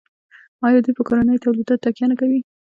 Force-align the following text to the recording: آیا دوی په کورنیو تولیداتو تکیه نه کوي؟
آیا 0.67 0.79
دوی 0.83 0.93
په 0.97 1.03
کورنیو 1.07 1.43
تولیداتو 1.43 1.83
تکیه 1.85 2.05
نه 2.11 2.15
کوي؟ 2.19 2.39